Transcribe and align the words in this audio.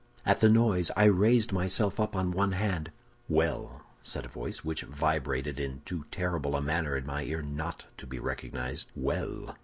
"At 0.25 0.39
the 0.39 0.49
noise 0.49 0.89
I 0.97 1.03
raised 1.03 1.51
myself 1.53 1.99
up 1.99 2.15
on 2.15 2.31
one 2.31 2.53
hand. 2.53 2.91
"'Well,' 3.29 3.83
said 4.01 4.25
a 4.25 4.29
voice 4.29 4.65
which 4.65 4.81
vibrated 4.81 5.59
in 5.59 5.83
too 5.85 6.05
terrible 6.09 6.55
a 6.55 6.59
manner 6.61 6.97
in 6.97 7.05
my 7.05 7.21
ear 7.21 7.43
not 7.43 7.85
to 7.97 8.07
be 8.07 8.17
recognized, 8.17 8.91
'well! 8.95 9.55